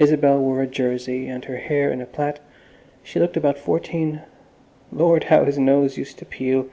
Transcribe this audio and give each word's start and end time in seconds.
Isabel 0.00 0.40
wore 0.40 0.62
a 0.62 0.66
jersey 0.66 1.28
and 1.28 1.44
her 1.44 1.58
hair 1.58 1.92
in 1.92 2.00
a 2.00 2.04
plait; 2.04 2.40
she 3.04 3.20
looked 3.20 3.36
about 3.36 3.56
fourteen. 3.56 4.22
Lord! 4.90 5.22
how 5.30 5.44
his 5.44 5.60
nose 5.60 5.96
used 5.96 6.18
to 6.18 6.24
peel! 6.24 6.66